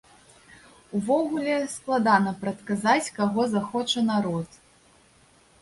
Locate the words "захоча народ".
3.55-4.49